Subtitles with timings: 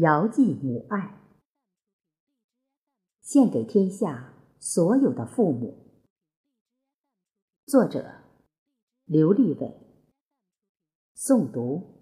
[0.00, 1.14] 遥寄母爱，
[3.20, 5.76] 献给天下所有的父母。
[7.66, 8.10] 作者：
[9.04, 9.74] 刘立伟。
[11.14, 12.00] 诵读：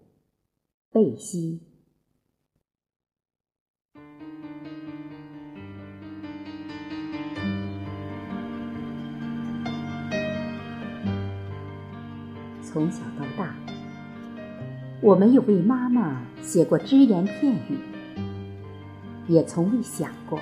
[0.91, 1.59] 贝西。
[12.63, 13.53] 从小到大。
[15.01, 17.79] 我没有为妈妈写过只言片语，
[19.29, 20.37] 也从未想过。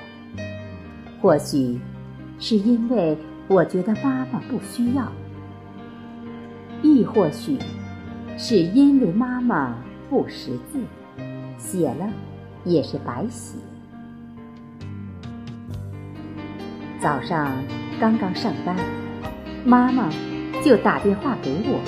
[1.21, 1.79] 或许
[2.39, 3.15] 是因为
[3.47, 5.11] 我觉得妈妈不需要，
[6.81, 7.59] 亦或许
[8.37, 9.75] 是因为妈妈
[10.09, 10.79] 不识字，
[11.57, 12.09] 写了
[12.63, 13.57] 也是白写。
[17.01, 17.51] 早上
[17.99, 18.75] 刚刚上班，
[19.65, 20.09] 妈妈
[20.63, 21.79] 就打电话给我。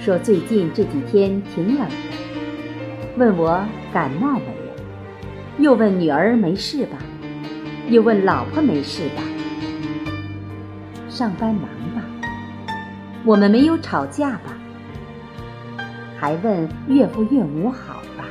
[0.00, 1.94] 说最近这几天挺冷的，
[3.16, 3.62] 问我
[3.92, 4.57] 感冒没，
[5.58, 6.98] 又问女儿没事吧，
[7.88, 9.22] 又问老婆没事吧。
[11.08, 12.02] 上班忙吧？
[13.24, 14.56] 我们没有吵架吧？
[16.16, 18.24] 还问岳父岳母好吧？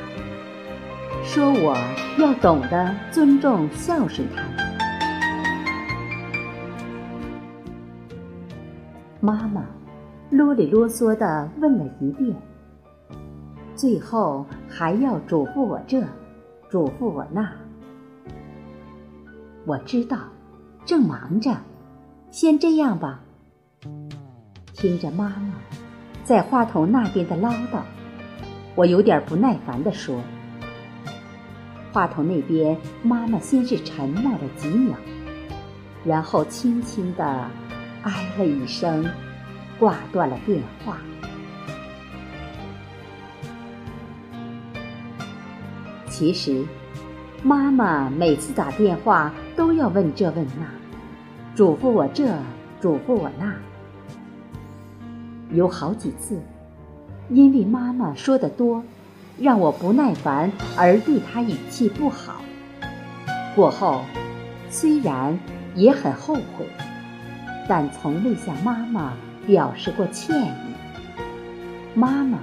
[1.26, 1.78] 说我
[2.18, 4.68] 要懂得尊重孝顺他们。
[9.20, 9.66] 妈妈。
[10.30, 12.36] 啰里啰嗦的问了一遍，
[13.76, 16.04] 最后还要嘱咐我这，
[16.70, 17.50] 嘱咐我那。
[19.66, 20.18] 我知道，
[20.86, 21.56] 正忙着，
[22.30, 23.22] 先这样吧。
[24.74, 25.54] 听着妈妈
[26.24, 27.82] 在话筒那边的唠叨，
[28.76, 30.22] 我有点不耐烦地说。
[31.94, 34.96] 话筒那边，妈妈先是沉默了几秒，
[36.04, 37.50] 然后轻轻地
[38.04, 39.06] 唉了一声。
[39.80, 40.98] 挂断了电话。
[46.18, 46.66] 其实，
[47.44, 50.66] 妈妈每次打电话都要问这问那，
[51.54, 52.28] 嘱咐我这，
[52.82, 53.54] 嘱咐我那。
[55.52, 56.42] 有好几次，
[57.30, 58.84] 因为妈妈说的多，
[59.38, 62.42] 让我不耐烦而对她语气不好。
[63.56, 64.02] 过后，
[64.72, 65.38] 虽然
[65.76, 66.66] 也很后悔，
[67.70, 69.14] 但从未向妈妈。
[69.46, 70.74] 表示过歉意，
[71.94, 72.40] 妈妈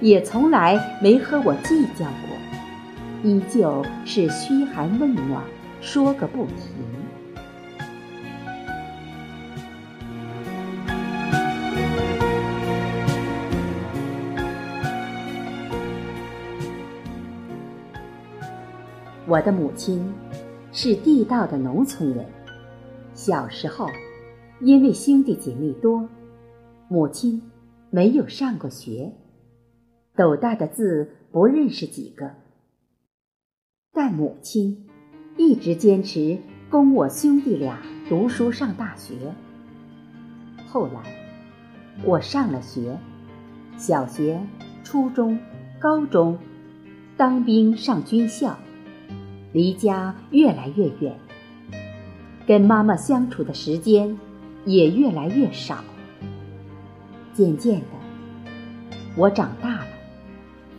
[0.00, 2.33] 也从来没和我计较过，
[3.24, 5.42] 依旧是嘘寒问暖，
[5.80, 6.58] 说个不停。
[19.26, 20.12] 我的母亲
[20.70, 22.26] 是地道的农村人，
[23.14, 23.88] 小时候
[24.60, 26.06] 因为兄弟姐妹多。
[26.88, 27.40] 母亲
[27.88, 29.10] 没有上过学，
[30.14, 32.30] 斗大的字不认识几个。
[33.96, 34.76] 但母亲
[35.36, 36.36] 一直坚持
[36.68, 37.78] 供我兄弟俩
[38.08, 39.14] 读书上大学。
[40.66, 41.00] 后来
[42.02, 42.98] 我上了学，
[43.76, 44.44] 小学、
[44.82, 45.38] 初中、
[45.78, 46.36] 高中，
[47.16, 48.58] 当兵上军校，
[49.52, 51.16] 离家越来越远，
[52.48, 54.18] 跟妈妈相处的时间
[54.64, 55.84] 也越来越少。
[57.32, 57.86] 渐渐的，
[59.16, 59.83] 我长大了，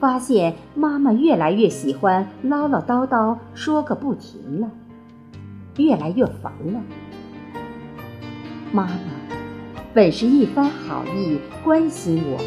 [0.06, 4.70] 发现妈妈越来越喜欢唠唠叨叨说个不停了，
[5.78, 6.80] 越来越烦了。
[8.72, 8.94] 妈妈
[9.96, 12.40] 本是一番好意关心我，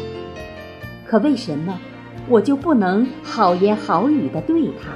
[1.05, 1.77] 可为什么
[2.29, 4.93] 我就不能好言好语的对她，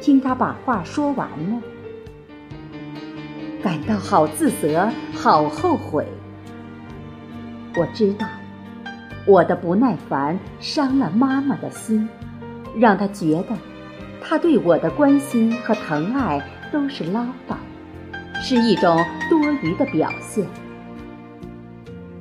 [0.00, 1.60] 听她把话说完呢？
[3.64, 6.06] 感到好自责，好后悔。
[7.74, 8.28] 我知道，
[9.26, 12.06] 我的不耐烦伤了妈妈的心，
[12.76, 13.56] 让她觉得，
[14.20, 17.56] 她对我的关心和疼爱都是唠叨，
[18.34, 18.96] 是一种
[19.30, 20.46] 多余的表现。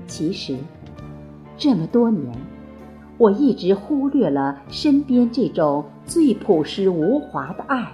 [0.07, 0.57] 其实，
[1.57, 2.33] 这么多年，
[3.17, 7.91] 我一直忽略了身边这种最朴实无华的爱，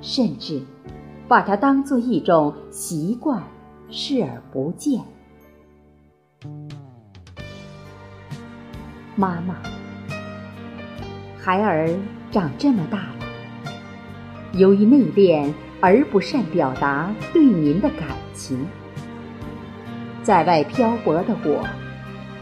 [0.00, 0.60] 甚至
[1.26, 3.42] 把它当做一种习惯，
[3.90, 5.00] 视而不见。
[9.18, 9.54] 妈妈，
[11.42, 11.88] 孩儿
[12.30, 13.72] 长这么大了，
[14.52, 18.66] 由于内敛而不善表达对您的感情。
[20.22, 21.66] 在外漂泊的我，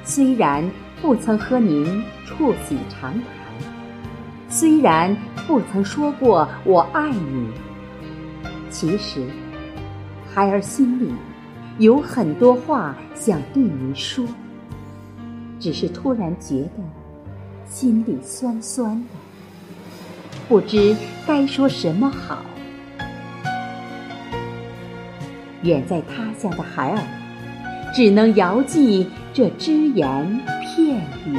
[0.02, 0.68] 虽然
[1.00, 3.22] 不曾和您促膝长谈，
[4.48, 5.16] 虽然
[5.46, 7.52] 不曾说过我爱你，
[8.68, 9.24] 其实，
[10.28, 11.12] 孩儿心里
[11.78, 14.26] 有很多话想对您说。
[15.64, 16.70] 只是突然觉得
[17.66, 19.06] 心里酸酸的。
[20.46, 20.94] 不知
[21.26, 22.44] 该说什么好。
[25.62, 26.98] 远在他乡的孩儿，
[27.94, 31.38] 只能遥寄这只言片语。